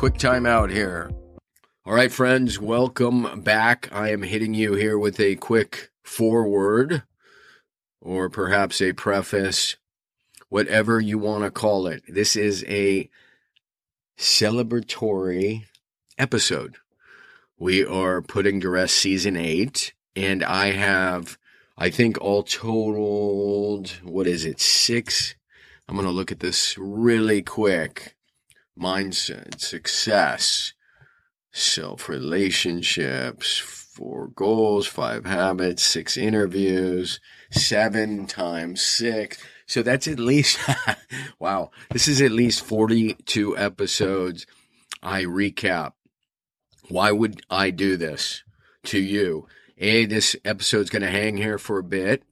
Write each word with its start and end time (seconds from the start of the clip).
quick 0.00 0.16
time 0.16 0.46
out 0.46 0.70
here. 0.70 1.10
All 1.84 1.92
right, 1.92 2.10
friends, 2.10 2.58
welcome 2.58 3.42
back. 3.42 3.90
I 3.92 4.10
am 4.12 4.22
hitting 4.22 4.54
you 4.54 4.72
here 4.72 4.98
with 4.98 5.20
a 5.20 5.36
quick 5.36 5.90
foreword 6.02 7.02
or 8.00 8.30
perhaps 8.30 8.80
a 8.80 8.94
preface, 8.94 9.76
whatever 10.48 11.00
you 11.00 11.18
want 11.18 11.44
to 11.44 11.50
call 11.50 11.86
it. 11.86 12.02
This 12.08 12.34
is 12.34 12.64
a 12.66 13.10
celebratory 14.16 15.66
episode. 16.16 16.76
We 17.58 17.84
are 17.84 18.22
putting 18.22 18.62
to 18.62 18.70
rest 18.70 18.94
season 18.94 19.36
eight, 19.36 19.92
and 20.16 20.42
I 20.42 20.70
have, 20.70 21.36
I 21.76 21.90
think, 21.90 22.18
all 22.22 22.42
totaled, 22.42 23.90
what 24.02 24.26
is 24.26 24.46
it, 24.46 24.60
six? 24.60 25.34
I'm 25.86 25.94
going 25.94 26.06
to 26.06 26.10
look 26.10 26.32
at 26.32 26.40
this 26.40 26.78
really 26.78 27.42
quick. 27.42 28.16
Mindset, 28.80 29.60
success, 29.60 30.72
self 31.52 32.08
relationships, 32.08 33.58
four 33.58 34.28
goals, 34.28 34.86
five 34.86 35.26
habits, 35.26 35.82
six 35.82 36.16
interviews, 36.16 37.20
seven 37.50 38.26
times 38.26 38.80
six. 38.80 39.36
So 39.66 39.82
that's 39.82 40.08
at 40.08 40.18
least, 40.18 40.58
wow, 41.38 41.70
this 41.90 42.08
is 42.08 42.22
at 42.22 42.32
least 42.32 42.64
42 42.64 43.56
episodes. 43.56 44.46
I 45.02 45.24
recap. 45.24 45.92
Why 46.88 47.12
would 47.12 47.42
I 47.50 47.70
do 47.70 47.96
this 47.96 48.42
to 48.84 48.98
you? 48.98 49.46
A, 49.78 50.06
this 50.06 50.34
episode's 50.44 50.90
going 50.90 51.02
to 51.02 51.10
hang 51.10 51.36
here 51.36 51.58
for 51.58 51.78
a 51.78 51.84
bit. 51.84 52.22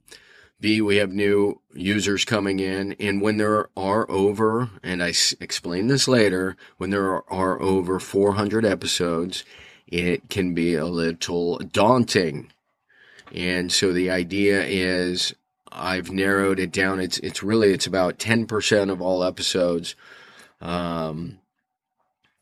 B, 0.61 0.81
we 0.81 0.97
have 0.97 1.11
new 1.11 1.61
users 1.73 2.25
coming 2.25 2.59
in. 2.59 2.93
And 2.99 3.21
when 3.21 3.37
there 3.37 3.69
are 3.77 4.09
over, 4.11 4.69
and 4.83 5.01
I 5.01 5.09
s- 5.09 5.33
explain 5.39 5.87
this 5.87 6.07
later, 6.07 6.57
when 6.77 6.89
there 6.89 7.23
are, 7.31 7.61
over 7.61 7.99
400 7.99 8.65
episodes, 8.65 9.43
it 9.87 10.29
can 10.29 10.53
be 10.53 10.75
a 10.75 10.85
little 10.85 11.57
daunting. 11.59 12.51
And 13.33 13.71
so 13.71 13.93
the 13.93 14.09
idea 14.09 14.63
is 14.63 15.33
I've 15.71 16.11
narrowed 16.11 16.59
it 16.59 16.71
down. 16.71 16.99
It's, 16.99 17.19
it's 17.19 17.41
really, 17.43 17.71
it's 17.71 17.87
about 17.87 18.17
10% 18.17 18.91
of 18.91 19.01
all 19.01 19.23
episodes. 19.23 19.95
Um, 20.59 21.39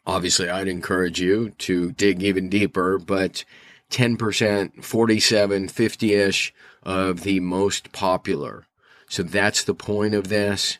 obviously 0.08 0.50
I'd 0.50 0.68
encourage 0.68 1.20
you 1.20 1.52
to 1.60 1.92
dig 1.92 2.24
even 2.24 2.50
deeper, 2.50 2.98
but 2.98 3.44
10%, 3.92 4.84
47, 4.84 5.68
50-ish 5.68 6.54
of 6.88 7.24
the 7.24 7.42
most 7.42 7.92
popular. 7.92 8.66
So 9.10 9.22
that's 9.22 9.64
the 9.64 9.76
point 9.76 10.16
of 10.16 10.30
this. 10.30 10.78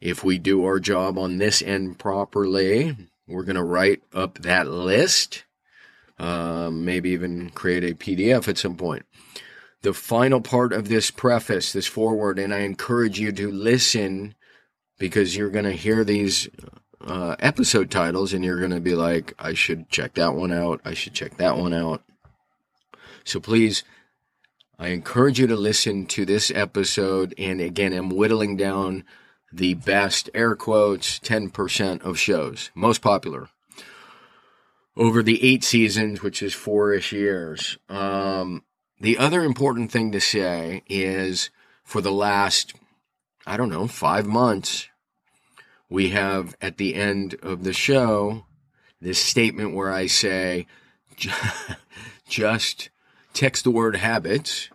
If 0.00 0.22
we 0.24 0.38
do 0.38 0.64
our 0.64 0.78
job 0.78 1.18
on 1.18 1.38
this 1.38 1.60
end 1.60 1.98
properly, 1.98 2.96
we're 3.26 3.42
going 3.42 3.56
to 3.56 3.64
write 3.64 4.02
up 4.14 4.38
that 4.38 4.68
list. 4.68 5.44
Um, 6.20 6.84
maybe 6.84 7.10
even 7.10 7.50
create 7.50 7.82
a 7.82 7.94
PDF 7.94 8.46
at 8.46 8.58
some 8.58 8.76
point. 8.76 9.04
The 9.82 9.92
final 9.92 10.40
part 10.40 10.72
of 10.72 10.88
this 10.88 11.10
preface, 11.10 11.72
this 11.72 11.86
foreword, 11.86 12.38
and 12.38 12.54
I 12.54 12.60
encourage 12.60 13.18
you 13.18 13.32
to 13.32 13.50
listen 13.50 14.34
because 14.98 15.36
you're 15.36 15.50
going 15.50 15.64
to 15.64 15.72
hear 15.72 16.04
these 16.04 16.48
uh, 17.00 17.34
episode 17.40 17.90
titles 17.90 18.32
and 18.32 18.44
you're 18.44 18.58
going 18.58 18.70
to 18.70 18.80
be 18.80 18.94
like, 18.94 19.34
I 19.38 19.54
should 19.54 19.88
check 19.88 20.14
that 20.14 20.34
one 20.34 20.52
out. 20.52 20.80
I 20.84 20.94
should 20.94 21.14
check 21.14 21.38
that 21.38 21.56
one 21.56 21.72
out. 21.72 22.02
So 23.24 23.40
please, 23.40 23.82
I 24.80 24.88
encourage 24.88 25.38
you 25.38 25.46
to 25.46 25.56
listen 25.56 26.06
to 26.06 26.24
this 26.24 26.50
episode. 26.50 27.34
And 27.36 27.60
again, 27.60 27.92
I'm 27.92 28.08
whittling 28.08 28.56
down 28.56 29.04
the 29.52 29.74
best 29.74 30.30
air 30.32 30.56
quotes 30.56 31.18
10% 31.20 32.02
of 32.02 32.18
shows, 32.18 32.70
most 32.74 33.02
popular 33.02 33.50
over 34.96 35.22
the 35.22 35.44
eight 35.44 35.64
seasons, 35.64 36.22
which 36.22 36.42
is 36.42 36.54
four 36.54 36.94
ish 36.94 37.12
years. 37.12 37.76
Um, 37.90 38.64
the 38.98 39.18
other 39.18 39.44
important 39.44 39.92
thing 39.92 40.12
to 40.12 40.20
say 40.20 40.82
is 40.88 41.50
for 41.84 42.00
the 42.00 42.12
last, 42.12 42.74
I 43.46 43.58
don't 43.58 43.68
know, 43.68 43.86
five 43.86 44.26
months, 44.26 44.88
we 45.90 46.10
have 46.10 46.56
at 46.60 46.78
the 46.78 46.94
end 46.94 47.34
of 47.42 47.64
the 47.64 47.72
show 47.74 48.46
this 48.98 49.18
statement 49.18 49.74
where 49.74 49.92
I 49.92 50.06
say, 50.06 50.66
just 52.28 52.88
text 53.40 53.64
the 53.64 53.70
word 53.70 53.96
habits, 53.96 54.68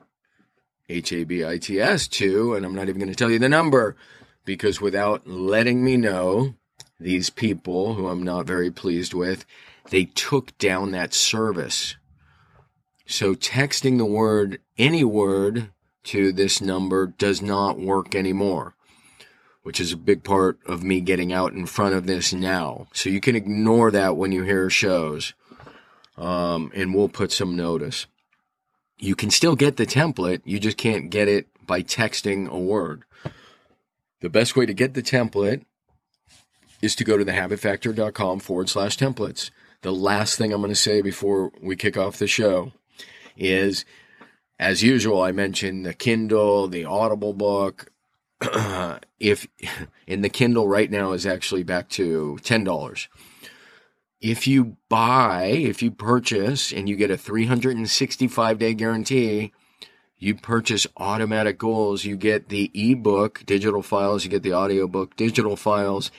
H 0.89 1.13
A 1.13 1.23
B 1.23 1.45
I 1.45 1.59
T 1.59 1.79
S, 1.79 2.07
to, 2.07 2.55
and 2.55 2.65
I'm 2.65 2.73
not 2.73 2.89
even 2.89 2.97
going 2.97 3.11
to 3.11 3.15
tell 3.15 3.29
you 3.29 3.37
the 3.37 3.47
number 3.47 3.95
because 4.43 4.81
without 4.81 5.27
letting 5.27 5.83
me 5.83 5.97
know, 5.97 6.55
these 6.99 7.29
people 7.29 7.93
who 7.93 8.07
I'm 8.07 8.23
not 8.23 8.47
very 8.47 8.71
pleased 8.71 9.13
with, 9.13 9.45
they 9.91 10.05
took 10.05 10.57
down 10.57 10.89
that 10.91 11.13
service. 11.13 11.95
So 13.05 13.35
texting 13.35 13.99
the 13.99 14.05
word, 14.05 14.59
any 14.79 15.03
word, 15.03 15.69
to 16.05 16.31
this 16.31 16.59
number 16.59 17.05
does 17.05 17.43
not 17.43 17.79
work 17.79 18.15
anymore, 18.15 18.73
which 19.61 19.79
is 19.79 19.91
a 19.91 19.97
big 19.97 20.23
part 20.23 20.57
of 20.65 20.83
me 20.83 21.01
getting 21.01 21.31
out 21.31 21.53
in 21.53 21.67
front 21.67 21.93
of 21.93 22.07
this 22.07 22.33
now. 22.33 22.87
So 22.93 23.11
you 23.11 23.21
can 23.21 23.35
ignore 23.35 23.91
that 23.91 24.17
when 24.17 24.31
you 24.31 24.41
hear 24.41 24.71
shows, 24.71 25.35
um, 26.17 26.71
and 26.73 26.95
we'll 26.95 27.09
put 27.09 27.31
some 27.31 27.55
notice. 27.55 28.07
You 28.97 29.15
can 29.15 29.29
still 29.29 29.55
get 29.55 29.77
the 29.77 29.85
template, 29.85 30.41
you 30.45 30.59
just 30.59 30.77
can't 30.77 31.09
get 31.09 31.27
it 31.27 31.47
by 31.65 31.81
texting 31.81 32.47
a 32.47 32.59
word. 32.59 33.03
The 34.21 34.29
best 34.29 34.55
way 34.55 34.65
to 34.65 34.73
get 34.73 34.93
the 34.93 35.03
template 35.03 35.65
is 36.81 36.95
to 36.95 37.03
go 37.03 37.17
to 37.17 37.25
thehabitfactor.com 37.25 38.39
forward 38.39 38.69
slash 38.69 38.97
templates. 38.97 39.51
The 39.81 39.91
last 39.91 40.37
thing 40.37 40.53
I'm 40.53 40.61
going 40.61 40.71
to 40.71 40.75
say 40.75 41.01
before 41.01 41.51
we 41.61 41.75
kick 41.75 41.97
off 41.97 42.17
the 42.17 42.27
show 42.27 42.71
is 43.37 43.85
as 44.59 44.81
usual, 44.81 45.21
I 45.21 45.31
mentioned 45.31 45.85
the 45.85 45.93
Kindle, 45.93 46.67
the 46.67 46.85
Audible 46.85 47.33
book. 47.33 47.91
if 49.19 49.47
in 50.07 50.21
the 50.21 50.29
Kindle 50.29 50.67
right 50.67 50.89
now 50.89 51.11
is 51.11 51.25
actually 51.25 51.63
back 51.63 51.89
to 51.89 52.39
ten 52.43 52.63
dollars. 52.63 53.07
If 54.25 54.47
you 54.47 54.77
buy, 54.89 55.43
if 55.43 55.83
you 55.83 55.91
purchase, 55.91 56.73
and 56.73 56.89
you 56.89 56.95
get 56.95 57.11
a 57.11 57.17
365 57.17 58.57
day 58.57 58.73
guarantee, 58.73 59.51
you 60.17 60.33
purchase 60.33 60.87
automatic 60.97 61.59
goals. 61.59 62.05
You 62.05 62.17
get 62.17 62.49
the 62.49 62.71
ebook, 62.73 63.43
digital 63.45 63.83
files. 63.83 64.23
You 64.23 64.31
get 64.31 64.41
the 64.41 64.55
audiobook, 64.55 65.15
digital 65.15 65.55
files, 65.55 66.09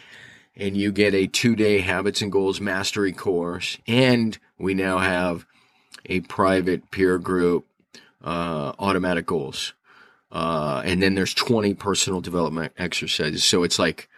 and 0.55 0.77
you 0.77 0.93
get 0.93 1.15
a 1.15 1.27
two 1.27 1.57
day 1.57 1.81
habits 1.81 2.23
and 2.23 2.31
goals 2.31 2.61
mastery 2.61 3.11
course. 3.11 3.77
And 3.89 4.39
we 4.57 4.73
now 4.73 4.99
have 4.99 5.45
a 6.05 6.21
private 6.21 6.93
peer 6.93 7.19
group 7.19 7.67
uh, 8.23 8.73
automatic 8.79 9.27
goals. 9.27 9.75
Uh, 10.31 10.81
and 10.85 11.03
then 11.03 11.17
there's 11.17 11.35
20 11.35 11.75
personal 11.75 12.21
development 12.21 12.73
exercises. 12.79 13.43
So 13.43 13.65
it's 13.65 13.81
like, 13.81 14.09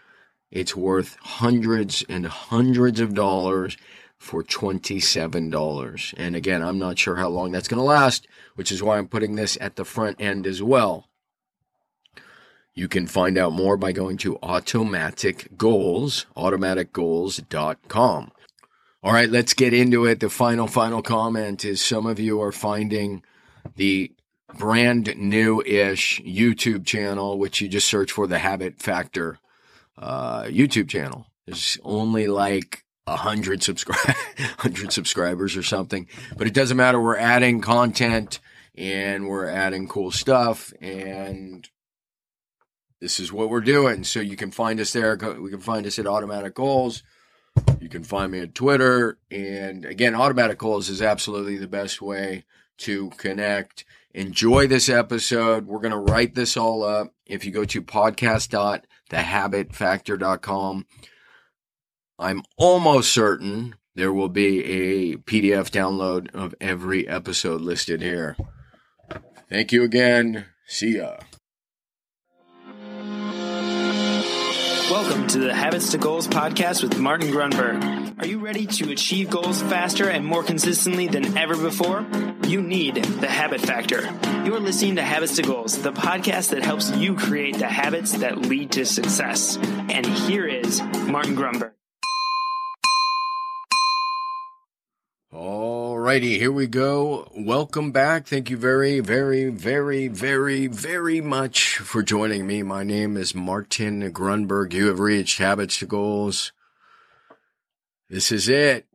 it's 0.51 0.75
worth 0.75 1.17
hundreds 1.21 2.05
and 2.09 2.27
hundreds 2.27 3.01
of 3.01 3.15
dollars 3.15 3.77
for 4.19 4.43
$27. 4.43 6.15
And 6.17 6.37
again, 6.37 6.63
I'm 6.63 6.79
not 6.79 6.99
sure 6.99 7.17
how 7.17 7.29
long 7.29 7.53
that's 7.53 7.69
going 7.69 7.79
to 7.79 7.85
last, 7.85 8.27
which 8.57 8.73
is 8.73 8.83
why 8.83 8.99
I'm 8.99 9.09
putting 9.09 9.37
this 9.37 9.57
at 9.61 9.77
the 9.77 9.85
front 9.85 10.21
end 10.21 10.47
as 10.47 10.63
well. 10.63 11.07
You 12.75 12.89
can 12.89 13.07
find 13.07 13.37
out 13.37 13.53
more 13.53 13.77
by 13.77 13.93
going 13.93 14.19
to 14.19 14.39
automatic 14.43 15.57
goals, 15.57 16.27
automaticgoals.com. 16.37 18.33
All 19.03 19.13
right, 19.13 19.31
let's 19.31 19.55
get 19.55 19.75
into 19.75 20.05
it. 20.07 20.21
The 20.21 20.31
final, 20.31 20.67
final 20.67 21.03
comment 21.03 21.65
is 21.65 21.81
some 21.81 22.07
of 22.07 22.19
you 22.19 22.41
are 22.43 22.53
finding 22.53 23.23
the 23.77 24.13
brand 24.57 25.17
new 25.17 25.61
ish 25.63 26.21
YouTube 26.23 26.85
channel, 26.87 27.39
which 27.39 27.61
you 27.61 27.69
just 27.69 27.89
search 27.89 28.11
for 28.13 28.27
the 28.27 28.39
Habit 28.39 28.81
Factor 28.81 29.39
uh, 29.99 30.45
YouTube 30.45 30.89
channel. 30.89 31.27
There's 31.47 31.79
only 31.83 32.27
like 32.27 32.85
a 33.07 33.17
hundred 33.17 33.63
subscribe, 33.63 34.17
hundred 34.59 34.93
subscribers 34.93 35.57
or 35.57 35.63
something, 35.63 36.07
but 36.37 36.47
it 36.47 36.55
doesn't 36.55 36.77
matter. 36.77 37.01
We're 37.01 37.17
adding 37.17 37.61
content 37.61 38.41
and 38.77 39.29
we're 39.29 39.49
adding 39.49 39.89
cool 39.89 40.11
stuff, 40.11 40.73
and 40.81 41.69
this 43.01 43.19
is 43.19 43.33
what 43.33 43.51
we're 43.51 43.61
doing. 43.61 44.05
So 44.05 44.21
you 44.21 44.37
can 44.37 44.51
find 44.51 44.81
us 44.81 44.93
there. 44.93 45.17
We 45.41 45.51
can 45.51 45.61
find 45.61 45.87
us 45.87 45.99
at 45.99 46.07
Automatic 46.07 46.55
Goals. 46.55 47.03
You 47.81 47.89
can 47.89 48.05
find 48.05 48.33
me 48.33 48.41
at 48.41 48.55
Twitter. 48.55 49.19
And 49.31 49.85
again, 49.85 50.15
Automatic 50.15 50.59
Goals 50.59 50.89
is 50.89 51.03
absolutely 51.03 51.57
the 51.57 51.69
best 51.69 52.01
way 52.03 52.45
to 52.79 53.11
connect. 53.11 53.85
Enjoy 54.15 54.67
this 54.67 54.89
episode. 54.89 55.67
We're 55.67 55.81
going 55.81 55.93
to 55.93 56.13
write 56.13 56.35
this 56.35 56.57
all 56.57 56.85
up. 56.85 57.13
If 57.27 57.45
you 57.45 57.53
go 57.53 57.65
to 57.65 57.83
podcast.thehabitfactor.com, 59.11 60.87
I'm 62.19 62.43
almost 62.57 63.13
certain 63.13 63.75
there 63.95 64.13
will 64.13 64.29
be 64.29 64.65
a 64.65 65.17
PDF 65.17 65.71
download 65.71 66.35
of 66.35 66.55
every 66.61 67.09
episode 67.09 67.61
listed 67.61 68.01
here. 68.01 68.37
Thank 69.49 69.73
you 69.73 69.83
again. 69.83 70.47
See 70.67 70.97
ya. 70.97 71.17
Welcome 74.91 75.27
to 75.29 75.39
the 75.41 75.55
Habits 75.55 75.91
to 75.91 75.99
Goals 75.99 76.27
podcast 76.27 76.83
with 76.83 76.99
Martin 76.99 77.29
Grunberg. 77.29 78.19
Are 78.23 78.27
you 78.27 78.39
ready 78.39 78.65
to 78.65 78.91
achieve 78.91 79.29
goals 79.29 79.61
faster 79.61 80.09
and 80.09 80.25
more 80.25 80.43
consistently 80.43 81.07
than 81.09 81.37
ever 81.37 81.55
before? 81.55 82.07
You 82.47 82.63
need 82.63 82.95
the 82.95 83.29
Habit 83.29 83.61
Factor. 83.61 84.09
You're 84.47 84.59
listening 84.59 84.97
to 84.97 85.03
Habits 85.03 85.37
to 85.37 85.43
Goals, 85.43 85.83
the 85.83 85.93
podcast 85.93 86.51
that 86.51 86.63
helps 86.63 86.91
you 86.97 87.15
create 87.17 87.59
the 87.59 87.69
habits 87.69 88.13
that 88.13 88.39
lead 88.39 88.73
to 88.73 88.87
success. 88.87 89.59
And 89.59 90.07
here 90.07 90.47
is 90.47 90.81
Martin 90.81 91.37
Grunberg. 91.37 91.73
Alrighty, 95.99 96.39
here 96.39 96.53
we 96.53 96.69
go. 96.69 97.29
Welcome 97.37 97.91
back. 97.91 98.29
Thank 98.29 98.51
you 98.51 98.57
very, 98.57 99.01
very, 99.01 99.49
very, 99.49 100.07
very, 100.07 100.69
very 100.69 101.21
much 101.21 101.79
for 101.79 102.05
joining 102.05 102.47
me. 102.47 102.63
My 102.63 102.85
name 102.85 103.17
is 103.17 103.35
Martin 103.35 104.13
Grunberg. 104.13 104.73
You 104.73 104.87
have 104.87 105.01
reached 105.01 105.41
Habits 105.41 105.79
to 105.79 105.87
Goals. 105.87 106.53
This 108.09 108.31
is 108.31 108.49
it. 108.49 108.87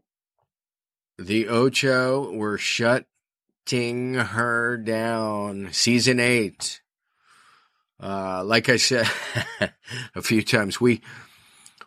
The 1.19 1.49
Ocho, 1.49 2.31
we're 2.31 2.57
shutting 2.57 4.13
her 4.13 4.77
down. 4.77 5.73
Season 5.73 6.21
eight. 6.21 6.81
Uh, 8.01 8.45
like 8.45 8.69
I 8.69 8.77
said 8.77 9.09
a 10.15 10.21
few 10.21 10.41
times, 10.41 10.79
we, 10.79 11.01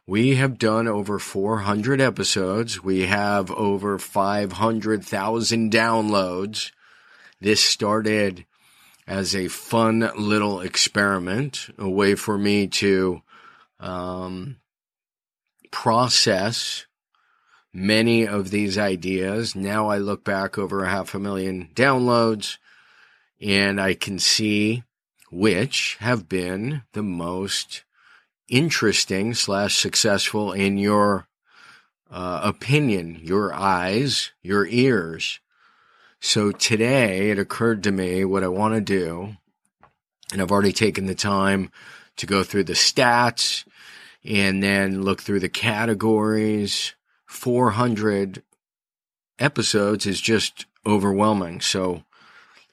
we 0.06 0.37
have 0.37 0.58
done 0.58 0.87
over 0.87 1.19
400 1.19 2.00
episodes. 2.00 2.82
We 2.82 3.06
have 3.06 3.50
over 3.50 3.99
500,000 3.99 5.73
downloads. 5.73 6.70
This 7.41 7.64
started 7.64 8.47
as 9.06 9.35
a 9.35 9.49
fun 9.49 10.11
little 10.17 10.61
experiment, 10.61 11.69
a 11.79 11.88
way 11.88 12.14
for 12.14 12.38
me 12.38 12.67
to 12.67 13.23
um, 13.81 14.56
process 15.70 16.87
many 17.73 18.26
of 18.26 18.50
these 18.50 18.79
ideas. 18.79 19.55
Now 19.56 19.88
I 19.88 19.99
look 19.99 20.25
back 20.25 20.56
over 20.56 20.85
a 20.85 20.88
half 20.88 21.14
a 21.14 21.19
million 21.19 21.69
downloads 21.75 22.59
and 23.41 23.81
I 23.81 23.94
can 23.94 24.19
see 24.19 24.85
which 25.31 25.97
have 26.00 26.29
been 26.29 26.82
the 26.93 27.02
most 27.02 27.82
interesting 28.48 29.34
slash 29.34 29.76
successful 29.76 30.52
in 30.52 30.78
your 30.78 31.26
uh, 32.10 32.40
opinion, 32.43 33.20
your 33.22 33.52
eyes, 33.52 34.32
your 34.43 34.66
ears. 34.66 35.40
So 36.20 36.52
today 36.52 37.31
it 37.31 37.38
occurred 37.38 37.82
to 37.84 37.93
me 37.93 38.25
what 38.25 38.44
I 38.44 38.48
want 38.48 38.75
to 38.75 38.81
do, 38.81 39.37
and 40.32 40.40
I've 40.40 40.50
already 40.50 40.72
taken 40.72 41.06
the 41.06 41.14
time 41.14 41.70
to 42.16 42.26
go 42.26 42.43
through 42.43 42.64
the 42.64 42.72
stats 42.72 43.64
and 44.25 44.62
then 44.62 45.02
look 45.02 45.22
through 45.22 45.40
the 45.40 45.49
categories. 45.49 46.94
400 47.26 48.42
episodes 49.38 50.06
is 50.06 50.20
just 50.20 50.66
overwhelming. 50.87 51.60
So 51.60 52.04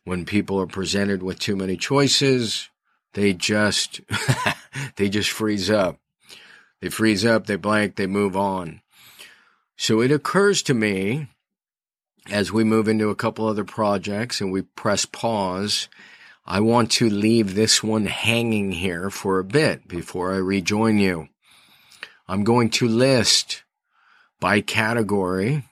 when 0.03 0.25
people 0.25 0.59
are 0.59 0.67
presented 0.67 1.21
with 1.21 1.39
too 1.39 1.55
many 1.55 1.77
choices, 1.77 2.69
they 3.13 3.33
just 3.33 4.01
they 4.95 5.09
just 5.09 5.29
freeze 5.29 5.69
up. 5.69 5.99
They 6.81 6.89
freeze 6.89 7.25
up, 7.25 7.45
they 7.45 7.55
blank, 7.55 7.95
they 7.95 8.07
move 8.07 8.35
on. 8.35 8.81
So 9.77 10.01
it 10.01 10.11
occurs 10.11 10.61
to 10.63 10.73
me 10.73 11.27
as 12.29 12.51
we 12.51 12.63
move 12.63 12.87
into 12.87 13.09
a 13.09 13.15
couple 13.15 13.47
other 13.47 13.63
projects 13.63 14.41
and 14.41 14.51
we 14.51 14.61
press 14.61 15.05
pause, 15.05 15.89
I 16.45 16.59
want 16.59 16.91
to 16.93 17.09
leave 17.09 17.55
this 17.55 17.83
one 17.83 18.05
hanging 18.05 18.71
here 18.71 19.09
for 19.09 19.39
a 19.39 19.43
bit 19.43 19.87
before 19.87 20.33
I 20.33 20.37
rejoin 20.37 20.97
you. 20.97 21.29
I'm 22.27 22.43
going 22.43 22.69
to 22.71 22.87
list 22.87 23.63
by 24.39 24.61
category 24.61 25.63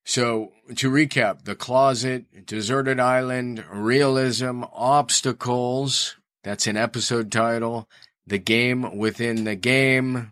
So 0.04 0.52
to 0.76 0.90
recap, 0.90 1.44
The 1.44 1.54
Closet, 1.54 2.48
Deserted 2.48 3.00
Island, 3.00 3.64
Realism, 3.72 4.64
Obstacles, 4.74 6.18
that's 6.44 6.66
an 6.66 6.76
episode 6.76 7.32
title, 7.32 7.88
The 8.26 8.40
Game 8.40 8.98
Within 8.98 9.44
the 9.44 9.56
Game, 9.56 10.32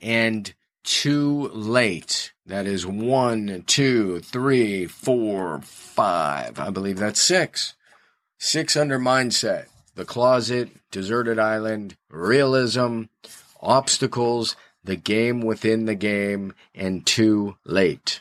and 0.00 0.52
Too 0.82 1.46
Late. 1.50 2.32
That 2.44 2.66
is 2.66 2.84
one, 2.84 3.62
two, 3.68 4.18
three, 4.22 4.86
four, 4.86 5.60
five. 5.62 6.58
I 6.58 6.70
believe 6.70 6.98
that's 6.98 7.20
six. 7.20 7.74
Six 8.38 8.76
under 8.76 8.98
mindset. 8.98 9.66
The 9.94 10.04
Closet, 10.04 10.70
Deserted 10.90 11.38
Island, 11.38 11.96
Realism, 12.10 13.02
obstacles, 13.62 14.56
the 14.84 14.96
game 14.96 15.40
within 15.40 15.86
the 15.86 15.94
game, 15.94 16.52
and 16.74 17.06
too 17.06 17.56
late. 17.64 18.20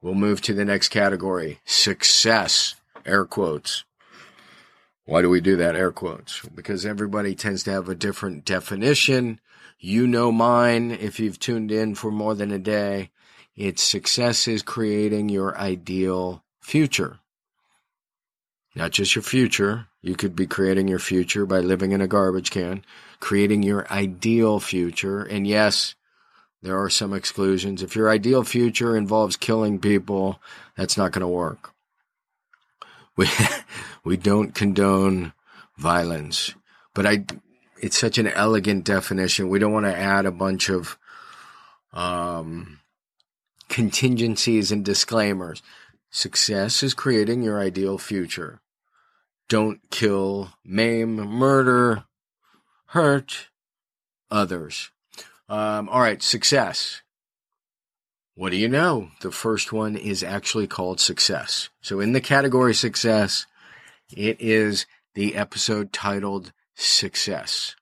We'll 0.00 0.14
move 0.14 0.40
to 0.42 0.54
the 0.54 0.64
next 0.64 0.88
category 0.88 1.60
success, 1.64 2.74
air 3.04 3.24
quotes. 3.24 3.84
Why 5.06 5.20
do 5.20 5.28
we 5.28 5.40
do 5.40 5.56
that, 5.56 5.76
air 5.76 5.92
quotes? 5.92 6.40
Because 6.54 6.86
everybody 6.86 7.34
tends 7.34 7.62
to 7.64 7.72
have 7.72 7.88
a 7.88 7.94
different 7.94 8.44
definition. 8.44 9.40
You 9.78 10.06
know 10.06 10.32
mine 10.32 10.92
if 10.92 11.20
you've 11.20 11.38
tuned 11.38 11.70
in 11.70 11.94
for 11.94 12.10
more 12.10 12.34
than 12.34 12.50
a 12.50 12.58
day. 12.58 13.10
It's 13.56 13.82
success 13.82 14.48
is 14.48 14.62
creating 14.62 15.28
your 15.28 15.56
ideal 15.58 16.42
future. 16.60 17.18
Not 18.74 18.92
just 18.92 19.14
your 19.14 19.22
future. 19.22 19.86
You 20.04 20.14
could 20.14 20.36
be 20.36 20.46
creating 20.46 20.86
your 20.86 20.98
future 20.98 21.46
by 21.46 21.60
living 21.60 21.92
in 21.92 22.02
a 22.02 22.06
garbage 22.06 22.50
can 22.50 22.84
creating 23.20 23.62
your 23.62 23.90
ideal 23.90 24.60
future. 24.60 25.22
And 25.22 25.46
yes, 25.46 25.94
there 26.60 26.78
are 26.78 26.90
some 26.90 27.14
exclusions. 27.14 27.82
If 27.82 27.96
your 27.96 28.10
ideal 28.10 28.44
future 28.44 28.98
involves 28.98 29.34
killing 29.34 29.78
people, 29.78 30.38
that's 30.76 30.98
not 30.98 31.12
going 31.12 31.22
to 31.22 31.28
work. 31.28 31.72
We, 33.16 33.30
we 34.04 34.18
don't 34.18 34.54
condone 34.54 35.32
violence, 35.78 36.54
but 36.92 37.06
I, 37.06 37.24
it's 37.80 37.96
such 37.96 38.18
an 38.18 38.28
elegant 38.28 38.84
definition. 38.84 39.48
We 39.48 39.58
don't 39.58 39.72
want 39.72 39.86
to 39.86 39.96
add 39.96 40.26
a 40.26 40.30
bunch 40.30 40.68
of, 40.68 40.98
um, 41.94 42.80
contingencies 43.70 44.70
and 44.70 44.84
disclaimers. 44.84 45.62
Success 46.10 46.82
is 46.82 46.92
creating 46.92 47.42
your 47.42 47.58
ideal 47.58 47.96
future. 47.96 48.60
Don't 49.48 49.80
kill, 49.90 50.50
maim, 50.64 51.16
murder, 51.16 52.04
hurt 52.86 53.48
others. 54.30 54.90
Um, 55.48 55.88
all 55.88 56.00
right, 56.00 56.22
success. 56.22 57.02
What 58.34 58.50
do 58.50 58.56
you 58.56 58.68
know? 58.68 59.10
The 59.20 59.30
first 59.30 59.72
one 59.72 59.96
is 59.96 60.22
actually 60.22 60.66
called 60.66 60.98
success. 60.98 61.68
So 61.82 62.00
in 62.00 62.12
the 62.12 62.20
category 62.20 62.74
success, 62.74 63.46
it 64.16 64.40
is 64.40 64.86
the 65.14 65.36
episode 65.36 65.92
titled 65.92 66.52
Success. 66.74 67.76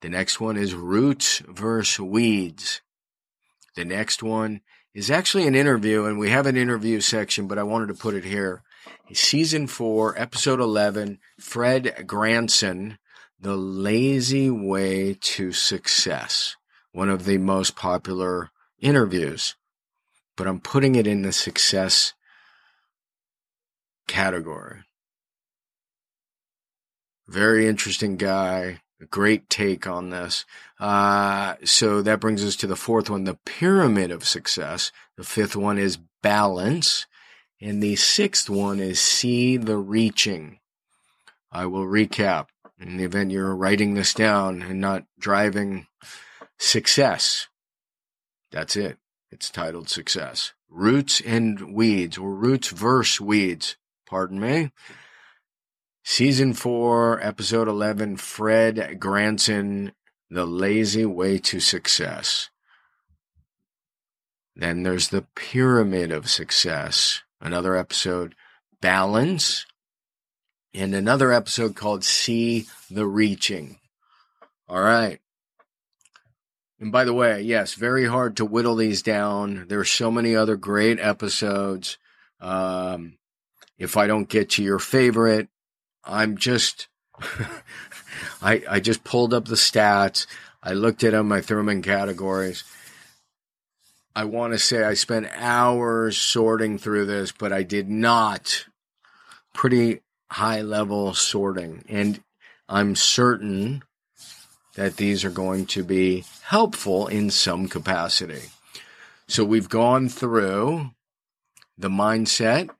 The 0.00 0.08
next 0.08 0.40
one 0.40 0.56
is 0.56 0.74
Roots 0.74 1.38
versus 1.46 2.00
Weeds. 2.00 2.80
The 3.76 3.84
next 3.84 4.22
one 4.22 4.62
is 4.94 5.10
actually 5.10 5.46
an 5.46 5.54
interview, 5.54 6.04
and 6.04 6.18
we 6.18 6.30
have 6.30 6.46
an 6.46 6.56
interview 6.56 7.00
section, 7.00 7.46
but 7.46 7.58
I 7.58 7.62
wanted 7.62 7.88
to 7.88 7.94
put 7.94 8.14
it 8.14 8.24
here. 8.24 8.62
Season 9.12 9.66
4, 9.66 10.18
Episode 10.18 10.60
11, 10.60 11.18
Fred 11.38 11.94
Gratzon, 12.06 12.98
The 13.40 13.56
Lazy 13.56 14.50
Way 14.50 15.14
to 15.14 15.52
Success. 15.52 16.56
One 16.92 17.08
of 17.08 17.24
the 17.24 17.38
most 17.38 17.76
popular 17.76 18.50
interviews. 18.80 19.56
But 20.36 20.46
I'm 20.46 20.60
putting 20.60 20.94
it 20.94 21.06
in 21.06 21.22
the 21.22 21.32
success 21.32 22.14
category. 24.08 24.80
Very 27.28 27.68
interesting 27.68 28.16
guy. 28.16 28.80
Great 29.08 29.48
take 29.48 29.86
on 29.86 30.10
this. 30.10 30.44
Uh, 30.78 31.54
so 31.64 32.02
that 32.02 32.20
brings 32.20 32.44
us 32.44 32.56
to 32.56 32.66
the 32.66 32.76
fourth 32.76 33.08
one, 33.08 33.24
the 33.24 33.38
pyramid 33.46 34.10
of 34.10 34.24
success. 34.24 34.92
The 35.16 35.24
fifth 35.24 35.56
one 35.56 35.78
is 35.78 35.98
balance. 36.22 37.06
And 37.60 37.82
the 37.82 37.96
sixth 37.96 38.48
one 38.48 38.80
is 38.80 38.98
see 38.98 39.56
the 39.56 39.76
reaching. 39.76 40.60
I 41.52 41.66
will 41.66 41.84
recap 41.84 42.46
in 42.78 42.96
the 42.96 43.04
event 43.04 43.30
you're 43.30 43.54
writing 43.54 43.94
this 43.94 44.14
down 44.14 44.62
and 44.62 44.80
not 44.80 45.04
driving 45.18 45.86
success. 46.58 47.48
That's 48.50 48.76
it. 48.76 48.98
It's 49.30 49.50
titled 49.50 49.88
success. 49.88 50.54
Roots 50.68 51.20
and 51.20 51.74
weeds 51.74 52.16
or 52.16 52.34
roots 52.34 52.68
versus 52.68 53.20
weeds. 53.20 53.76
Pardon 54.06 54.40
me. 54.40 54.72
Season 56.02 56.54
4, 56.54 57.20
Episode 57.24 57.68
11 57.68 58.16
Fred 58.16 58.98
Gratzon, 58.98 59.92
The 60.30 60.46
Lazy 60.46 61.04
Way 61.04 61.38
to 61.38 61.60
Success. 61.60 62.48
Then 64.56 64.82
there's 64.82 65.10
the 65.10 65.26
Pyramid 65.36 66.10
of 66.10 66.30
Success, 66.30 67.22
another 67.40 67.76
episode, 67.76 68.34
Balance, 68.80 69.66
and 70.74 70.94
another 70.94 71.32
episode 71.32 71.74
called 71.74 72.04
See 72.04 72.66
the 72.90 73.06
Reaching. 73.06 73.78
All 74.68 74.80
right. 74.80 75.20
And 76.78 76.92
by 76.92 77.04
the 77.04 77.12
way, 77.12 77.42
yes, 77.42 77.74
very 77.74 78.06
hard 78.06 78.36
to 78.36 78.44
whittle 78.44 78.76
these 78.76 79.02
down. 79.02 79.66
There 79.68 79.80
are 79.80 79.84
so 79.84 80.10
many 80.10 80.34
other 80.34 80.56
great 80.56 80.98
episodes. 80.98 81.98
Um, 82.40 83.18
if 83.78 83.96
I 83.96 84.06
don't 84.06 84.28
get 84.28 84.50
to 84.50 84.62
your 84.62 84.78
favorite, 84.78 85.48
I'm 86.04 86.38
just, 86.38 86.88
I, 88.42 88.62
I 88.68 88.80
just 88.80 89.04
pulled 89.04 89.34
up 89.34 89.44
the 89.44 89.56
stats. 89.56 90.26
I 90.62 90.72
looked 90.72 91.04
at 91.04 91.12
them. 91.12 91.32
I 91.32 91.42
threw 91.42 91.58
them 91.58 91.68
in 91.68 91.82
categories. 91.82 92.64
I 94.14 94.24
want 94.24 94.52
to 94.52 94.58
say 94.58 94.82
I 94.82 94.94
spent 94.94 95.28
hours 95.34 96.18
sorting 96.18 96.78
through 96.78 97.06
this, 97.06 97.32
but 97.32 97.52
I 97.52 97.62
did 97.62 97.88
not. 97.88 98.66
Pretty 99.54 100.00
high 100.30 100.62
level 100.62 101.14
sorting. 101.14 101.84
And 101.88 102.22
I'm 102.68 102.96
certain 102.96 103.82
that 104.74 104.96
these 104.96 105.24
are 105.24 105.30
going 105.30 105.66
to 105.66 105.84
be 105.84 106.24
helpful 106.42 107.06
in 107.06 107.30
some 107.30 107.68
capacity. 107.68 108.42
So 109.28 109.44
we've 109.44 109.68
gone 109.68 110.08
through 110.08 110.90
the 111.78 111.88
mindset, 111.88 112.70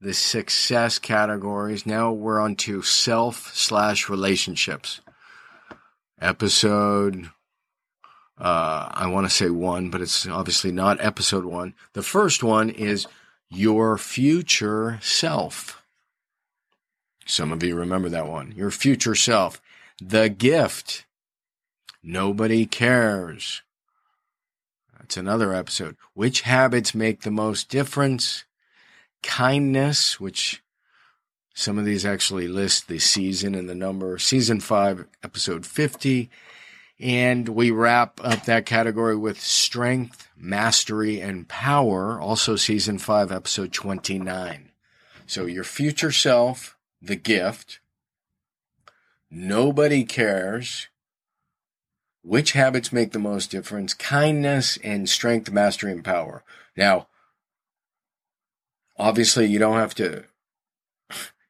the 0.00 0.14
success 0.14 0.98
categories. 0.98 1.84
Now 1.86 2.12
we're 2.12 2.40
on 2.40 2.56
to 2.56 2.82
self 2.82 3.54
slash 3.54 4.08
relationships. 4.08 5.00
Episode, 6.20 7.30
uh, 8.38 8.88
I 8.90 9.06
want 9.08 9.26
to 9.26 9.34
say 9.34 9.50
one, 9.50 9.90
but 9.90 10.00
it's 10.00 10.26
obviously 10.26 10.72
not 10.72 11.02
episode 11.04 11.44
one. 11.44 11.74
The 11.94 12.02
first 12.02 12.42
one 12.42 12.70
is 12.70 13.06
your 13.48 13.96
future 13.98 14.98
self. 15.02 15.82
Some 17.24 17.52
of 17.52 17.62
you 17.62 17.74
remember 17.74 18.08
that 18.08 18.28
one. 18.28 18.52
Your 18.56 18.70
future 18.70 19.14
self. 19.14 19.60
The 20.00 20.28
gift. 20.28 21.06
Nobody 22.02 22.66
cares. 22.66 23.62
That's 24.98 25.16
another 25.16 25.52
episode. 25.52 25.96
Which 26.14 26.42
habits 26.42 26.94
make 26.94 27.22
the 27.22 27.30
most 27.30 27.68
difference? 27.68 28.44
kindness, 29.26 30.20
which 30.20 30.62
some 31.54 31.78
of 31.78 31.84
these 31.84 32.06
actually 32.06 32.48
list 32.48 32.88
the 32.88 32.98
season 32.98 33.54
and 33.54 33.68
the 33.68 33.74
number. 33.74 34.18
Season 34.18 34.60
5, 34.60 35.06
episode 35.22 35.66
50. 35.66 36.30
And 36.98 37.48
we 37.50 37.70
wrap 37.70 38.20
up 38.24 38.44
that 38.44 38.64
category 38.64 39.16
with 39.16 39.40
strength, 39.40 40.28
mastery, 40.36 41.20
and 41.20 41.46
power. 41.46 42.20
Also, 42.20 42.56
season 42.56 42.98
5, 42.98 43.30
episode 43.30 43.72
29. 43.72 44.70
So, 45.26 45.44
your 45.44 45.64
future 45.64 46.12
self, 46.12 46.76
the 47.02 47.16
gift. 47.16 47.80
Nobody 49.30 50.04
cares. 50.04 50.88
Which 52.22 52.52
habits 52.52 52.92
make 52.92 53.12
the 53.12 53.18
most 53.18 53.50
difference? 53.50 53.92
Kindness 53.92 54.78
and 54.82 55.08
strength, 55.08 55.50
mastery, 55.52 55.92
and 55.92 56.04
power. 56.04 56.42
Now, 56.76 57.08
obviously 58.98 59.46
you 59.46 59.58
don't 59.58 59.76
have 59.76 59.94
to 59.96 60.24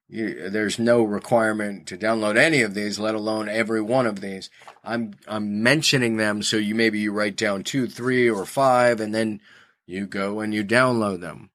you, 0.09 0.51
there's 0.51 0.79
no 0.79 1.03
requirement 1.03 1.87
to 1.89 1.99
download 1.99 2.37
any 2.37 2.63
of 2.63 2.75
these, 2.75 2.99
let 2.99 3.15
alone 3.15 3.49
every 3.49 3.81
one 3.81 4.07
of 4.07 4.21
these. 4.21 4.51
I'm 4.85 5.15
I'm 5.27 5.63
mentioning 5.63 6.17
them 6.17 6.43
so 6.43 6.57
you 6.57 6.75
maybe 6.75 7.01
you 7.01 7.13
write 7.13 7.37
down 7.37 7.65
two, 7.65 7.89
three, 7.89 8.31
or 8.31 8.47
five, 8.47 9.01
and 9.01 9.15
then 9.15 9.41
you 9.85 10.07
go 10.07 10.41
and 10.41 10.55
you 10.55 10.65
download 10.65 11.21
them. 11.21 11.51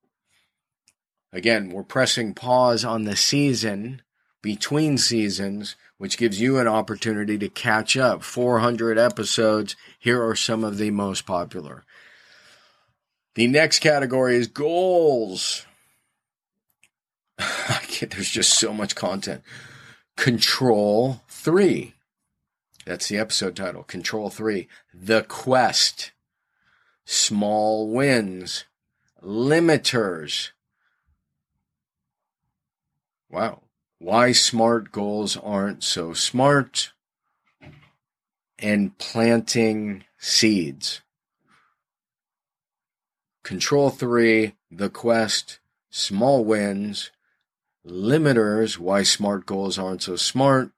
Again, 1.33 1.69
we're 1.69 1.83
pressing 1.83 2.33
pause 2.33 2.83
on 2.83 3.05
the 3.05 3.15
season 3.15 4.01
between 4.41 4.97
seasons, 4.97 5.77
which 5.97 6.17
gives 6.17 6.41
you 6.41 6.59
an 6.59 6.67
opportunity 6.67 7.37
to 7.37 7.47
catch 7.47 7.95
up. 7.95 8.21
400 8.21 8.97
episodes. 8.97 9.77
Here 9.97 10.21
are 10.25 10.35
some 10.35 10.63
of 10.65 10.77
the 10.77 10.91
most 10.91 11.25
popular. 11.25 11.85
The 13.35 13.47
next 13.47 13.79
category 13.79 14.35
is 14.35 14.47
goals. 14.47 15.65
there's 18.09 18.29
just 18.29 18.57
so 18.57 18.73
much 18.73 18.95
content. 18.95 19.43
Control 20.17 21.21
3. 21.29 21.93
That's 22.85 23.07
the 23.07 23.17
episode 23.17 23.55
title. 23.55 23.83
Control 23.83 24.29
3. 24.29 24.67
The 24.93 25.23
Quest. 25.23 26.11
Small 27.05 27.89
Wins. 27.89 28.65
Limiters. 29.23 30.49
Wow. 33.29 33.61
Why 33.99 34.31
smart 34.31 34.91
goals 34.91 35.37
aren't 35.37 35.83
so 35.83 36.13
smart. 36.13 36.91
And 38.59 38.97
planting 38.97 40.05
seeds. 40.17 41.01
Control 43.43 43.89
3. 43.89 44.53
The 44.69 44.89
Quest. 44.89 45.59
Small 45.89 46.45
Wins 46.45 47.11
limiters, 47.85 48.77
why 48.77 49.03
smart 49.03 49.45
goals 49.45 49.77
aren't 49.77 50.03
so 50.03 50.15
smart, 50.15 50.71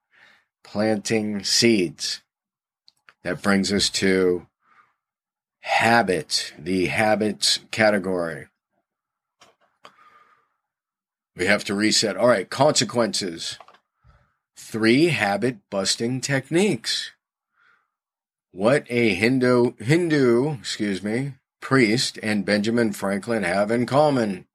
planting 0.64 1.44
seeds. 1.44 2.22
That 3.24 3.42
brings 3.42 3.72
us 3.72 3.90
to 3.92 4.48
habit, 5.62 6.54
the 6.58 6.88
habits 6.88 7.60
category. 7.72 8.48
We 11.36 11.46
have 11.46 11.64
to 11.66 11.74
reset. 11.74 12.16
All 12.18 12.28
right, 12.28 12.50
consequences. 12.50 13.58
Three 14.56 15.08
habit 15.08 15.58
busting 15.70 16.22
techniques. 16.22 17.12
What 18.52 18.86
a 18.90 19.16
Hindu 19.16 19.74
Hindu, 19.80 20.58
excuse 20.60 21.02
me, 21.02 21.34
priest 21.60 22.20
and 22.22 22.46
Benjamin 22.46 22.94
Franklin 22.94 23.44
have 23.44 23.72
in 23.72 23.88
common. 23.88 24.46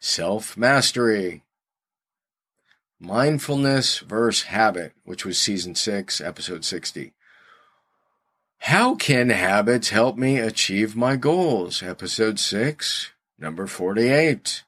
Self 0.00 0.56
mastery. 0.56 1.42
Mindfulness 3.02 3.98
versus 3.98 4.44
Habit, 4.44 4.92
which 5.04 5.26
was 5.26 5.36
season 5.36 5.74
six, 5.74 6.20
episode 6.20 6.64
60. 6.64 7.12
How 8.58 8.94
can 8.94 9.30
habits 9.30 9.88
help 9.88 10.16
me 10.16 10.38
achieve 10.38 10.94
my 10.94 11.16
goals? 11.16 11.82
Episode 11.82 12.38
six, 12.38 13.10
number 13.36 13.66
48. 13.66 14.62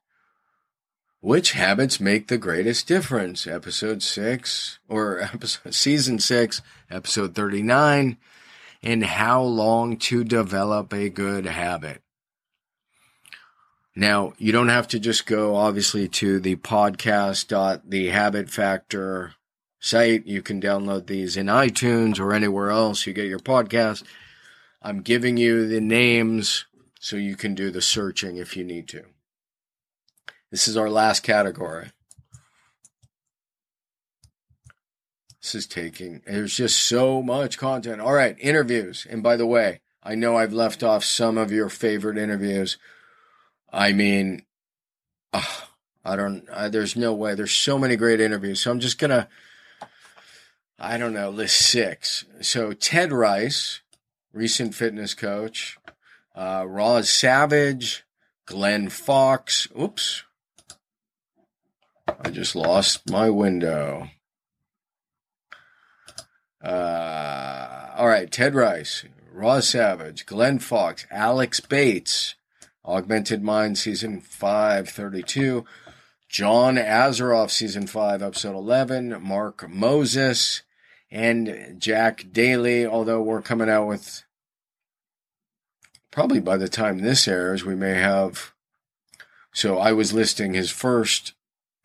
Which 1.20 1.52
habits 1.52 2.00
make 2.00 2.26
the 2.26 2.36
greatest 2.36 2.88
difference? 2.88 3.46
Episode 3.46 4.02
6 4.02 4.78
or 4.88 5.20
episode 5.32 5.72
season 5.72 6.18
6, 6.18 6.60
episode 6.90 7.34
39 7.34 8.18
and 8.84 9.04
how 9.04 9.42
long 9.42 9.96
to 9.96 10.22
develop 10.22 10.92
a 10.92 11.08
good 11.08 11.46
habit. 11.46 12.03
Now, 13.96 14.32
you 14.38 14.50
don't 14.50 14.70
have 14.70 14.88
to 14.88 14.98
just 14.98 15.24
go 15.24 15.54
obviously 15.54 16.08
to 16.08 16.40
the 16.40 16.56
podcast.thehabitfactor 16.56 19.34
site. 19.78 20.26
You 20.26 20.42
can 20.42 20.60
download 20.60 21.06
these 21.06 21.36
in 21.36 21.46
iTunes 21.46 22.18
or 22.18 22.32
anywhere 22.32 22.70
else 22.70 23.06
you 23.06 23.12
get 23.12 23.28
your 23.28 23.38
podcast. 23.38 24.02
I'm 24.82 25.02
giving 25.02 25.36
you 25.36 25.68
the 25.68 25.80
names 25.80 26.64
so 26.98 27.14
you 27.16 27.36
can 27.36 27.54
do 27.54 27.70
the 27.70 27.80
searching 27.80 28.36
if 28.36 28.56
you 28.56 28.64
need 28.64 28.88
to. 28.88 29.04
This 30.50 30.66
is 30.66 30.76
our 30.76 30.90
last 30.90 31.22
category. 31.22 31.92
This 35.40 35.54
is 35.54 35.66
taking, 35.66 36.22
there's 36.26 36.56
just 36.56 36.82
so 36.82 37.22
much 37.22 37.58
content. 37.58 38.00
All 38.00 38.14
right, 38.14 38.36
interviews. 38.40 39.06
And 39.08 39.22
by 39.22 39.36
the 39.36 39.46
way, 39.46 39.82
I 40.02 40.14
know 40.14 40.36
I've 40.36 40.52
left 40.52 40.82
off 40.82 41.04
some 41.04 41.38
of 41.38 41.52
your 41.52 41.68
favorite 41.68 42.18
interviews. 42.18 42.76
I 43.74 43.92
mean, 43.92 44.42
uh, 45.32 45.42
I 46.04 46.14
don't, 46.14 46.48
uh, 46.48 46.68
there's 46.68 46.94
no 46.94 47.12
way. 47.12 47.34
There's 47.34 47.52
so 47.52 47.76
many 47.76 47.96
great 47.96 48.20
interviews. 48.20 48.60
So 48.60 48.70
I'm 48.70 48.78
just 48.78 49.00
to, 49.10 49.28
I 50.78 50.96
don't 50.96 51.12
know, 51.12 51.28
list 51.28 51.56
six. 51.56 52.24
So 52.40 52.72
Ted 52.72 53.12
Rice, 53.12 53.80
recent 54.32 54.76
fitness 54.76 55.12
coach, 55.12 55.76
uh, 56.36 56.64
Roz 56.68 57.10
Savage, 57.10 58.04
Glenn 58.46 58.90
Fox. 58.90 59.66
Oops. 59.78 60.22
I 62.06 62.30
just 62.30 62.54
lost 62.54 63.10
my 63.10 63.28
window. 63.28 64.08
Uh, 66.62 67.90
all 67.96 68.06
right, 68.06 68.30
Ted 68.30 68.54
Rice, 68.54 69.04
Roz 69.32 69.68
Savage, 69.68 70.26
Glenn 70.26 70.60
Fox, 70.60 71.06
Alex 71.10 71.58
Bates, 71.58 72.36
Augmented 72.86 73.42
Mind 73.42 73.78
season 73.78 74.20
5, 74.20 74.88
32, 74.88 75.64
John 76.28 76.76
Assaraf 76.76 77.50
season 77.50 77.86
5, 77.86 78.22
episode 78.22 78.54
11, 78.54 79.22
Mark 79.22 79.68
Moses, 79.68 80.62
and 81.10 81.76
Jack 81.78 82.26
Daly, 82.32 82.84
although 82.84 83.22
we're 83.22 83.40
coming 83.40 83.70
out 83.70 83.86
with 83.86 84.24
probably 86.10 86.40
by 86.40 86.56
the 86.56 86.68
time 86.68 86.98
this 86.98 87.26
airs, 87.26 87.64
we 87.64 87.74
may 87.74 87.94
have. 87.94 88.52
So 89.52 89.78
I 89.78 89.92
was 89.92 90.12
listing 90.12 90.54
his 90.54 90.70
first, 90.70 91.32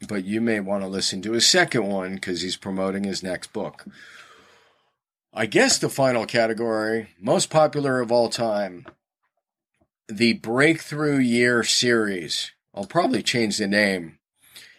but 0.08 0.26
you 0.26 0.42
may 0.42 0.60
want 0.60 0.84
to 0.84 0.88
listen 0.88 1.22
to 1.22 1.32
his 1.32 1.48
second 1.48 1.88
one 1.88 2.16
because 2.16 2.42
he's 2.42 2.58
promoting 2.58 3.06
his 3.06 3.24
next 3.24 3.54
book. 3.54 3.86
I 5.34 5.46
guess 5.46 5.78
the 5.78 5.90
final 5.90 6.26
category, 6.26 7.10
most 7.20 7.50
popular 7.50 8.02
of 8.02 8.12
all 8.12 8.30
time, 8.30 8.86
the 10.10 10.34
Breakthrough 10.34 11.20
Year 11.20 11.64
series. 11.64 12.52
I'll 12.74 12.86
probably 12.86 13.22
change 13.22 13.58
the 13.58 13.68
name. 13.68 14.18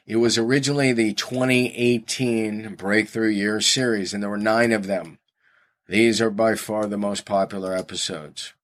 It 0.04 0.16
was 0.16 0.36
originally 0.36 0.92
the 0.92 1.12
2018 1.12 2.74
Breakthrough 2.74 3.28
Year 3.28 3.60
series, 3.60 4.12
and 4.12 4.22
there 4.22 4.30
were 4.30 4.36
nine 4.36 4.72
of 4.72 4.88
them. 4.88 5.20
These 5.86 6.20
are 6.20 6.30
by 6.30 6.56
far 6.56 6.86
the 6.86 6.98
most 6.98 7.24
popular 7.24 7.76
episodes. 7.76 8.54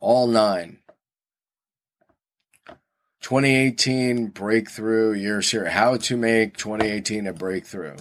All 0.00 0.26
nine. 0.26 0.78
2018 3.20 4.28
Breakthrough 4.28 5.12
Year 5.12 5.42
series. 5.42 5.72
How 5.72 5.96
to 5.96 6.16
make 6.16 6.56
2018 6.56 7.28
a 7.28 7.32
breakthrough. 7.32 7.96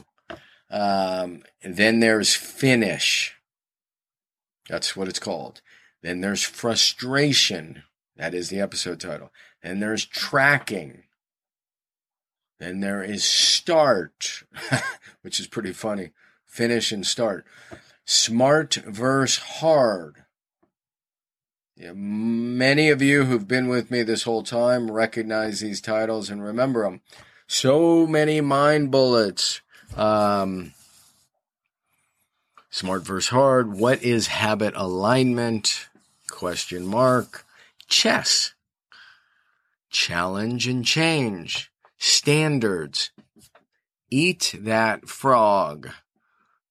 Um, 0.72 1.44
then 1.64 2.00
there's 2.00 2.34
Finish. 2.34 3.36
That's 4.68 4.96
what 4.96 5.08
it's 5.08 5.20
called. 5.20 5.62
Then 6.02 6.22
there's 6.22 6.44
frustration. 6.44 7.84
That 8.18 8.34
is 8.34 8.50
the 8.50 8.60
episode 8.60 9.00
title. 9.00 9.32
And 9.62 9.82
there's 9.82 10.06
tracking. 10.06 11.04
Then 12.60 12.80
there 12.80 13.04
is 13.04 13.24
start, 13.24 14.44
which 15.22 15.40
is 15.40 15.48
pretty 15.48 15.74
funny. 15.74 16.12
Finish 16.46 16.92
and 16.92 17.06
start. 17.06 17.46
Smart 18.06 18.76
versus 18.76 19.44
hard. 19.44 20.24
Yeah, 21.76 21.92
many 21.94 22.90
of 22.90 23.02
you 23.02 23.26
who've 23.26 23.48
been 23.48 23.68
with 23.68 23.92
me 23.92 24.04
this 24.04 24.24
whole 24.24 24.44
time 24.44 24.90
recognize 24.90 25.60
these 25.60 25.82
titles 25.82 26.30
and 26.30 26.42
remember 26.42 26.84
them. 26.84 27.02
So 27.48 28.08
many 28.08 28.40
mind 28.40 28.92
bullets. 28.92 29.60
Um, 29.98 30.72
Smart 32.70 33.04
versus 33.04 33.30
hard. 33.30 33.74
What 33.74 34.04
is 34.04 34.28
habit 34.28 34.74
alignment? 34.76 35.88
Question 36.30 36.86
mark. 36.86 37.46
Chess. 37.88 38.54
Challenge 39.90 40.68
and 40.68 40.86
change. 40.86 41.72
Standards. 41.98 43.12
Eat 44.10 44.56
that 44.60 45.08
frog. 45.08 45.90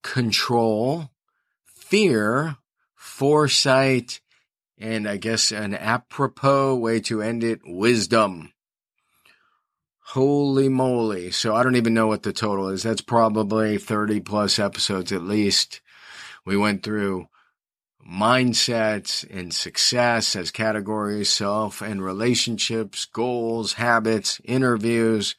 Control. 0.02 1.10
Fear. 1.64 2.56
Foresight. 2.94 4.20
And 4.78 5.08
I 5.08 5.16
guess 5.16 5.52
an 5.52 5.74
apropos 5.74 6.76
way 6.76 7.00
to 7.00 7.22
end 7.22 7.44
it. 7.44 7.60
Wisdom. 7.64 8.52
Holy 10.08 10.68
moly. 10.68 11.30
So 11.30 11.54
I 11.54 11.62
don't 11.62 11.76
even 11.76 11.94
know 11.94 12.06
what 12.06 12.22
the 12.22 12.32
total 12.32 12.68
is. 12.68 12.82
That's 12.82 13.00
probably 13.00 13.78
30 13.78 14.20
plus 14.20 14.58
episodes 14.58 15.12
at 15.12 15.22
least. 15.22 15.80
We 16.44 16.56
went 16.56 16.82
through 16.82 17.28
mindsets 18.08 19.24
and 19.30 19.54
success 19.54 20.36
as 20.36 20.50
categories, 20.50 21.30
self 21.30 21.80
and 21.80 22.04
relationships, 22.04 23.04
goals, 23.04 23.74
habits, 23.74 24.40
interviews, 24.44 25.36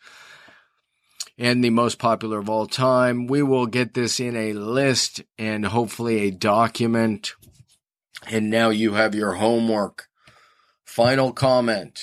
and 1.37 1.63
the 1.63 1.69
most 1.69 1.99
popular 1.99 2.39
of 2.39 2.49
all 2.49 2.67
time. 2.67 3.27
We 3.27 3.43
will 3.43 3.67
get 3.67 3.93
this 3.93 4.19
in 4.19 4.35
a 4.35 4.53
list 4.53 5.21
and 5.37 5.65
hopefully 5.65 6.19
a 6.19 6.31
document. 6.31 7.33
And 8.27 8.49
now 8.49 8.69
you 8.69 8.93
have 8.93 9.13
your 9.13 9.33
homework. 9.33 10.07
Final 10.83 11.33
comment. 11.33 11.99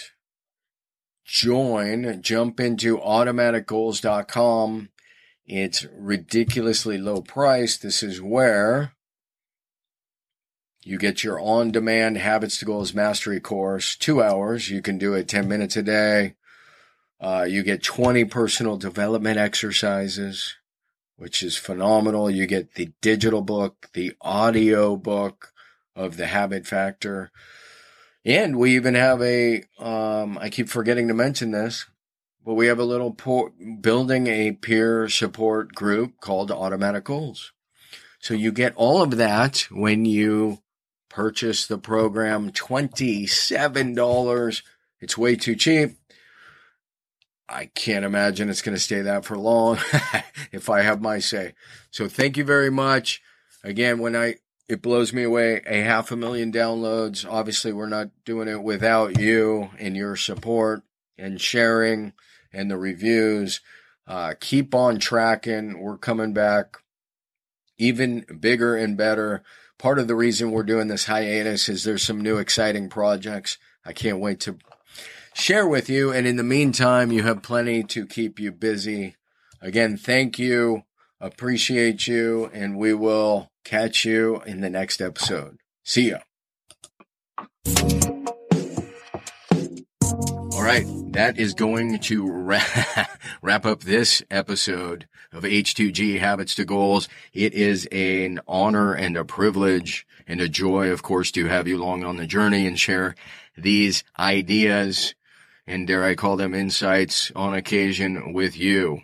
Join, 1.24 2.20
jump 2.22 2.60
into 2.60 2.98
automaticgoals.com 2.98 4.90
it's 5.46 5.84
ridiculously 5.98 6.98
low 6.98 7.20
price. 7.20 7.76
This 7.76 8.02
is 8.02 8.22
where 8.22 8.94
you 10.84 10.98
get 10.98 11.22
your 11.22 11.40
on 11.40 11.70
demand 11.70 12.18
habits 12.18 12.58
to 12.58 12.64
goals 12.64 12.92
mastery 12.94 13.40
course, 13.40 13.96
two 13.96 14.22
hours. 14.22 14.68
You 14.70 14.82
can 14.82 14.98
do 14.98 15.14
it 15.14 15.28
10 15.28 15.48
minutes 15.48 15.76
a 15.76 15.82
day. 15.82 16.34
Uh, 17.20 17.46
you 17.48 17.62
get 17.62 17.82
20 17.84 18.24
personal 18.24 18.76
development 18.76 19.38
exercises, 19.38 20.56
which 21.16 21.42
is 21.42 21.56
phenomenal. 21.56 22.28
You 22.28 22.46
get 22.46 22.74
the 22.74 22.92
digital 23.00 23.42
book, 23.42 23.90
the 23.92 24.12
audio 24.20 24.96
book 24.96 25.52
of 25.94 26.16
the 26.16 26.26
habit 26.26 26.66
factor. 26.66 27.30
And 28.24 28.56
we 28.56 28.74
even 28.74 28.94
have 28.94 29.22
a. 29.22 29.64
Um, 29.78 30.38
I 30.38 30.48
keep 30.48 30.68
forgetting 30.68 31.08
to 31.08 31.14
mention 31.14 31.52
this. 31.52 31.86
But 32.44 32.54
we 32.54 32.66
have 32.66 32.80
a 32.80 32.84
little 32.84 33.12
po- 33.12 33.52
building 33.80 34.26
a 34.26 34.52
peer 34.52 35.08
support 35.08 35.74
group 35.74 36.20
called 36.20 36.50
Automatic 36.50 37.04
Goals. 37.04 37.52
So 38.18 38.34
you 38.34 38.50
get 38.50 38.74
all 38.74 39.00
of 39.00 39.16
that 39.16 39.68
when 39.70 40.04
you 40.04 40.61
purchase 41.12 41.66
the 41.66 41.78
program 41.78 42.50
$27. 42.50 44.62
It's 45.00 45.18
way 45.18 45.36
too 45.36 45.54
cheap. 45.54 45.92
I 47.48 47.66
can't 47.66 48.04
imagine 48.06 48.48
it's 48.48 48.62
going 48.62 48.76
to 48.76 48.80
stay 48.80 49.02
that 49.02 49.26
for 49.26 49.36
long 49.36 49.78
if 50.52 50.70
I 50.70 50.80
have 50.80 51.02
my 51.02 51.18
say. 51.18 51.52
So 51.90 52.08
thank 52.08 52.38
you 52.38 52.44
very 52.44 52.70
much. 52.70 53.20
Again, 53.62 53.98
when 53.98 54.16
I, 54.16 54.36
it 54.68 54.80
blows 54.80 55.12
me 55.12 55.24
away, 55.24 55.60
a 55.66 55.82
half 55.82 56.10
a 56.10 56.16
million 56.16 56.50
downloads. 56.50 57.30
Obviously, 57.30 57.74
we're 57.74 57.88
not 57.88 58.08
doing 58.24 58.48
it 58.48 58.62
without 58.62 59.20
you 59.20 59.68
and 59.78 59.94
your 59.94 60.16
support 60.16 60.82
and 61.18 61.38
sharing 61.38 62.14
and 62.54 62.70
the 62.70 62.78
reviews. 62.78 63.60
Uh, 64.06 64.32
keep 64.40 64.74
on 64.74 64.98
tracking. 64.98 65.78
We're 65.78 65.98
coming 65.98 66.32
back 66.32 66.78
even 67.76 68.24
bigger 68.40 68.76
and 68.76 68.96
better. 68.96 69.42
Part 69.82 69.98
of 69.98 70.06
the 70.06 70.14
reason 70.14 70.52
we're 70.52 70.62
doing 70.62 70.86
this 70.86 71.06
hiatus 71.06 71.68
is 71.68 71.82
there's 71.82 72.04
some 72.04 72.20
new 72.20 72.36
exciting 72.36 72.88
projects. 72.88 73.58
I 73.84 73.92
can't 73.92 74.20
wait 74.20 74.38
to 74.42 74.56
share 75.34 75.66
with 75.66 75.90
you. 75.90 76.12
And 76.12 76.24
in 76.24 76.36
the 76.36 76.44
meantime, 76.44 77.10
you 77.10 77.24
have 77.24 77.42
plenty 77.42 77.82
to 77.82 78.06
keep 78.06 78.38
you 78.38 78.52
busy. 78.52 79.16
Again, 79.60 79.96
thank 79.96 80.38
you. 80.38 80.82
Appreciate 81.20 82.06
you. 82.06 82.48
And 82.54 82.78
we 82.78 82.94
will 82.94 83.50
catch 83.64 84.04
you 84.04 84.40
in 84.46 84.60
the 84.60 84.70
next 84.70 85.00
episode. 85.00 85.58
See 85.82 86.10
ya. 86.10 86.18
All 90.52 90.62
right, 90.62 90.86
that 91.12 91.38
is 91.38 91.52
going 91.52 91.98
to 91.98 92.30
wrap, 92.30 93.10
wrap 93.42 93.66
up 93.66 93.80
this 93.80 94.22
episode 94.30 95.06
of 95.30 95.44
H2G 95.44 96.18
Habits 96.18 96.54
to 96.54 96.64
Goals. 96.64 97.08
It 97.34 97.52
is 97.52 97.86
an 97.92 98.40
honor 98.48 98.94
and 98.94 99.16
a 99.16 99.24
privilege 99.24 100.06
and 100.26 100.40
a 100.40 100.48
joy, 100.48 100.90
of 100.90 101.02
course, 101.02 101.30
to 101.32 101.46
have 101.46 101.68
you 101.68 101.76
along 101.76 102.04
on 102.04 102.16
the 102.16 102.26
journey 102.26 102.66
and 102.66 102.80
share 102.80 103.14
these 103.56 104.04
ideas 104.18 105.14
and 105.66 105.86
dare 105.86 106.02
I 106.02 106.14
call 106.14 106.36
them 106.36 106.54
insights 106.54 107.30
on 107.36 107.54
occasion 107.54 108.32
with 108.32 108.56
you. 108.56 109.02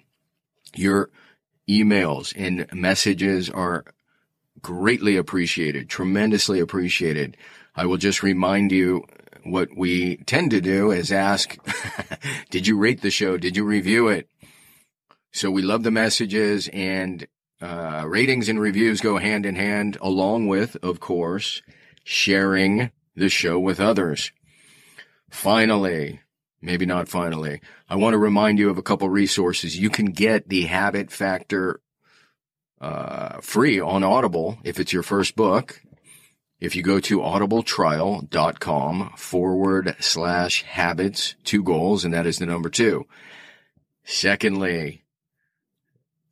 Your 0.75 1.11
emails 1.69 2.33
and 2.37 2.67
messages 2.73 3.51
are 3.51 3.85
greatly 4.63 5.17
appreciated, 5.17 5.89
tremendously 5.89 6.59
appreciated. 6.59 7.37
I 7.77 7.85
will 7.85 7.99
just 7.99 8.23
remind 8.23 8.73
you 8.73 9.05
what 9.45 9.77
we 9.77 10.19
tend 10.19 10.51
to 10.53 10.61
do 10.61 10.91
is 10.91 11.13
ask, 11.13 11.57
did 12.51 12.67
you 12.67 12.79
rate 12.79 13.03
the 13.03 13.11
show? 13.11 13.37
Did 13.37 13.57
you 13.57 13.65
review 13.65 14.09
it? 14.09 14.29
So 15.33 15.51
we 15.51 15.63
love 15.63 15.83
the 15.83 15.91
messages 15.91 16.69
and 16.73 17.27
uh, 17.61 18.05
ratings 18.07 18.49
and 18.49 18.61
reviews 18.61 19.01
go 19.01 19.19
hand 19.19 19.45
in 19.45 19.57
hand 19.57 19.99
along 20.01 20.47
with, 20.47 20.77
of 20.83 21.01
course, 21.01 21.63
sharing 22.05 22.91
the 23.15 23.29
show 23.29 23.59
with 23.59 23.81
others. 23.81 24.33
Finally, 25.31 26.21
maybe 26.63 26.87
not 26.87 27.09
finally, 27.09 27.61
I 27.89 27.97
want 27.97 28.15
to 28.15 28.19
remind 28.19 28.59
you 28.59 28.71
of 28.71 28.79
a 28.79 28.83
couple 28.83 29.09
resources. 29.09 29.79
You 29.79 29.91
can 29.91 30.07
get 30.07 30.49
the 30.49 30.65
habit 30.65 31.11
factor 31.11 31.81
uh, 32.81 33.41
free 33.41 33.81
on 33.81 34.05
Audible 34.05 34.59
if 34.65 34.79
it's 34.79 34.93
your 34.93 35.03
first 35.03 35.37
book. 35.37 35.83
If 36.61 36.75
you 36.75 36.83
go 36.83 36.99
to 37.01 37.21
audibletrial.com 37.21 39.13
forward 39.17 39.97
slash 40.01 40.63
habits 40.65 41.37
two 41.45 41.63
goals, 41.63 42.05
and 42.05 42.13
that 42.13 42.27
is 42.27 42.39
the 42.39 42.47
number 42.47 42.69
two. 42.69 43.07
Secondly, 44.05 45.05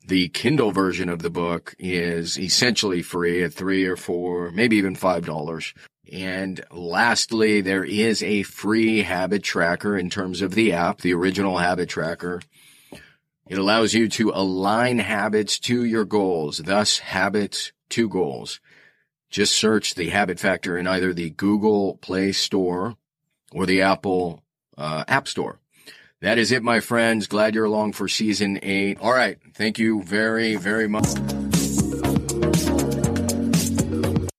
the 0.06 0.28
Kindle 0.28 0.72
version 0.72 1.08
of 1.08 1.22
the 1.22 1.30
book 1.30 1.74
is 1.78 2.38
essentially 2.38 3.02
free 3.02 3.44
at 3.44 3.52
three 3.52 3.84
or 3.84 3.96
four, 3.96 4.50
maybe 4.50 4.76
even 4.76 4.96
five 4.96 5.24
dollars. 5.24 5.74
And 6.12 6.60
lastly, 6.70 7.60
there 7.60 7.84
is 7.84 8.22
a 8.22 8.44
free 8.44 9.02
habit 9.02 9.42
tracker 9.42 9.96
in 9.96 10.10
terms 10.10 10.42
of 10.42 10.54
the 10.54 10.72
app, 10.72 11.00
the 11.00 11.14
original 11.14 11.58
habit 11.58 11.88
tracker. 11.88 12.40
It 13.48 13.58
allows 13.58 13.94
you 13.94 14.08
to 14.10 14.30
align 14.34 14.98
habits 14.98 15.58
to 15.60 15.84
your 15.84 16.04
goals, 16.04 16.58
thus 16.58 16.98
habits 16.98 17.72
to 17.90 18.08
goals. 18.08 18.60
Just 19.30 19.56
search 19.56 19.94
the 19.94 20.10
habit 20.10 20.38
factor 20.38 20.78
in 20.78 20.86
either 20.86 21.12
the 21.12 21.30
Google 21.30 21.96
Play 21.96 22.32
Store 22.32 22.96
or 23.52 23.66
the 23.66 23.82
Apple 23.82 24.42
uh, 24.78 25.04
App 25.08 25.28
Store. 25.28 25.60
That 26.20 26.38
is 26.38 26.52
it, 26.52 26.62
my 26.62 26.80
friends. 26.80 27.26
Glad 27.26 27.54
you're 27.54 27.64
along 27.64 27.92
for 27.92 28.08
season 28.08 28.58
eight. 28.62 28.98
All 29.00 29.12
right. 29.12 29.38
Thank 29.54 29.78
you 29.78 30.02
very, 30.02 30.56
very 30.56 30.88
much. 30.88 31.06